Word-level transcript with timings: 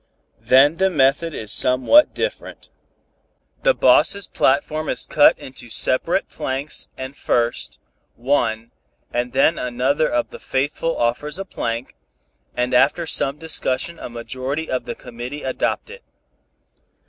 Then 0.39 0.77
the 0.77 0.89
method 0.89 1.35
is 1.35 1.53
somewhat 1.53 2.15
different. 2.15 2.69
The 3.61 3.75
boss' 3.75 4.25
platform 4.25 4.89
is 4.89 5.05
cut 5.05 5.37
into 5.37 5.69
separate 5.69 6.27
planks 6.27 6.89
and 6.97 7.15
first 7.15 7.79
one 8.15 8.71
and 9.13 9.31
then 9.31 9.59
another 9.59 10.09
of 10.09 10.31
the 10.31 10.39
faithful 10.39 10.97
offers 10.97 11.37
a 11.37 11.45
plank, 11.45 11.95
and 12.57 12.73
after 12.73 13.05
some 13.05 13.37
discussion 13.37 13.99
a 13.99 14.09
majority 14.09 14.71
of 14.71 14.85
the 14.85 14.95
committee 14.95 15.43
adopt 15.43 15.91
it. 15.91 16.01